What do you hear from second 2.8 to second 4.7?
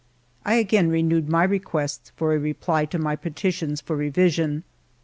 to my petitions for revision.